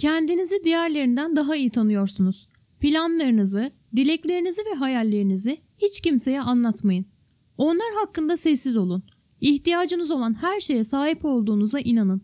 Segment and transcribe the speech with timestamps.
[0.00, 2.48] Kendinizi diğerlerinden daha iyi tanıyorsunuz.
[2.78, 7.06] Planlarınızı, dileklerinizi ve hayallerinizi hiç kimseye anlatmayın.
[7.58, 9.02] Onlar hakkında sessiz olun.
[9.40, 12.22] İhtiyacınız olan her şeye sahip olduğunuza inanın.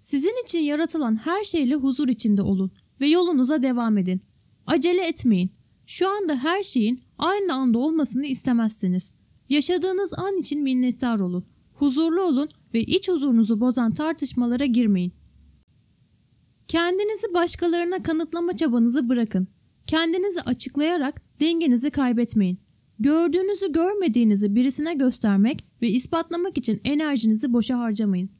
[0.00, 2.70] Sizin için yaratılan her şeyle huzur içinde olun
[3.00, 4.20] ve yolunuza devam edin.
[4.66, 5.50] Acele etmeyin.
[5.86, 9.12] Şu anda her şeyin aynı anda olmasını istemezsiniz.
[9.48, 11.44] Yaşadığınız an için minnettar olun.
[11.74, 15.12] Huzurlu olun ve iç huzurunuzu bozan tartışmalara girmeyin.
[16.68, 19.48] Kendinizi başkalarına kanıtlama çabanızı bırakın.
[19.86, 22.58] Kendinizi açıklayarak dengenizi kaybetmeyin.
[22.98, 28.30] Gördüğünüzü görmediğinizi birisine göstermek ve ispatlamak için enerjinizi boşa harcamayın.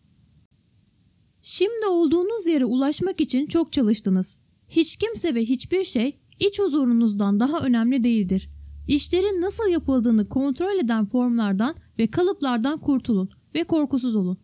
[1.43, 4.39] Şimdi olduğunuz yere ulaşmak için çok çalıştınız.
[4.69, 8.49] Hiç kimse ve hiçbir şey iç huzurunuzdan daha önemli değildir.
[8.89, 14.39] İşlerin nasıl yapıldığını kontrol eden formlardan ve kalıplardan kurtulun ve korkusuz olun.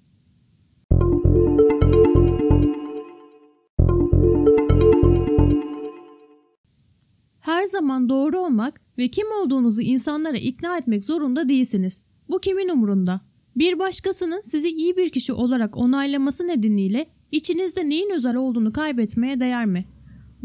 [7.65, 12.03] Her zaman doğru olmak ve kim olduğunuzu insanlara ikna etmek zorunda değilsiniz.
[12.29, 13.21] Bu kimin umurunda?
[13.57, 19.67] Bir başkasının sizi iyi bir kişi olarak onaylaması nedeniyle içinizde neyin özel olduğunu kaybetmeye değer
[19.67, 19.85] mi?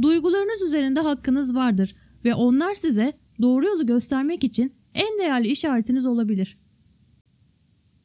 [0.02, 6.58] Duygularınız üzerinde hakkınız vardır ve onlar size doğru yolu göstermek için en değerli işaretiniz olabilir.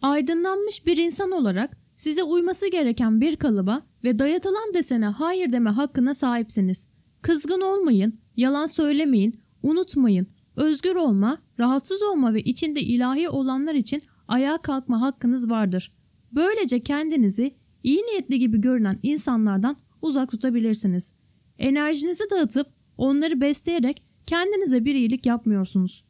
[0.03, 6.15] Aydınlanmış bir insan olarak size uyması gereken bir kalıba ve dayatılan desene hayır deme hakkına
[6.15, 6.89] sahipsiniz.
[7.23, 10.27] Kızgın olmayın, yalan söylemeyin, unutmayın.
[10.57, 15.93] Özgür olma, rahatsız olma ve içinde ilahi olanlar için ayağa kalkma hakkınız vardır.
[16.33, 21.13] Böylece kendinizi iyi niyetli gibi görünen insanlardan uzak tutabilirsiniz.
[21.59, 26.05] Enerjinizi dağıtıp onları besleyerek kendinize bir iyilik yapmıyorsunuz.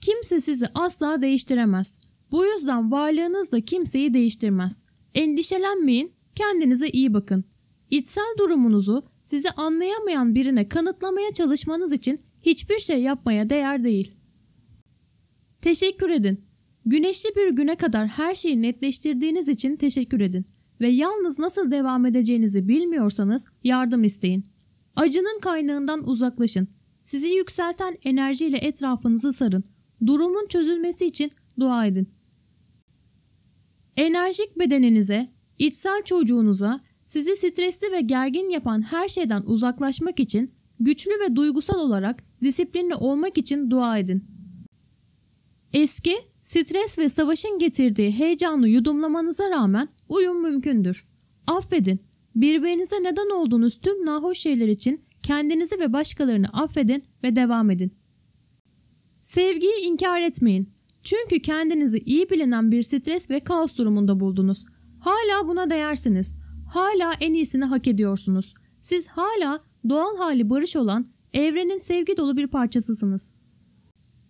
[0.00, 1.98] Kimse sizi asla değiştiremez.
[2.30, 4.84] Bu yüzden varlığınız da kimseyi değiştirmez.
[5.14, 7.44] Endişelenmeyin, kendinize iyi bakın.
[7.92, 14.14] İçsel durumunuzu sizi anlayamayan birine kanıtlamaya çalışmanız için hiçbir şey yapmaya değer değil.
[15.60, 16.44] Teşekkür edin.
[16.86, 20.46] Güneşli bir güne kadar her şeyi netleştirdiğiniz için teşekkür edin
[20.80, 24.46] ve yalnız nasıl devam edeceğinizi bilmiyorsanız yardım isteyin.
[24.96, 26.68] Acının kaynağından uzaklaşın.
[27.02, 29.64] Sizi yükselten enerjiyle etrafınızı sarın.
[30.06, 32.08] Durumun çözülmesi için dua edin.
[33.96, 36.80] Enerjik bedeninize, içsel çocuğunuza,
[37.12, 43.38] sizi stresli ve gergin yapan her şeyden uzaklaşmak için güçlü ve duygusal olarak disiplinli olmak
[43.38, 44.24] için dua edin.
[45.72, 51.04] Eski, stres ve savaşın getirdiği heyecanı yudumlamanıza rağmen uyum mümkündür.
[51.46, 52.00] Affedin.
[52.36, 57.92] Birbirinize neden olduğunuz tüm nahoş şeyler için kendinizi ve başkalarını affedin ve devam edin.
[59.18, 60.70] Sevgiyi inkar etmeyin.
[61.02, 64.66] Çünkü kendinizi iyi bilinen bir stres ve kaos durumunda buldunuz.
[65.00, 66.41] Hala buna değersiniz.
[66.72, 68.54] Hala en iyisini hak ediyorsunuz.
[68.80, 73.32] Siz hala doğal hali barış olan evrenin sevgi dolu bir parçasısınız.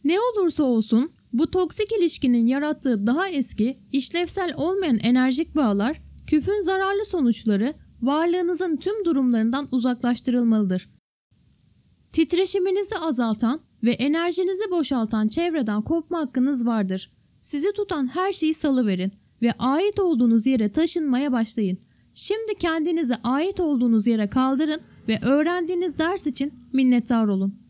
[0.05, 7.05] Ne olursa olsun bu toksik ilişkinin yarattığı daha eski, işlevsel olmayan enerjik bağlar, küfün zararlı
[7.05, 10.89] sonuçları varlığınızın tüm durumlarından uzaklaştırılmalıdır.
[12.13, 17.11] Titreşiminizi azaltan ve enerjinizi boşaltan çevreden kopma hakkınız vardır.
[17.41, 21.79] Sizi tutan her şeyi salıverin ve ait olduğunuz yere taşınmaya başlayın.
[22.15, 27.62] Şimdi kendinizi ait olduğunuz yere kaldırın ve öğrendiğiniz ders için minnettar olun.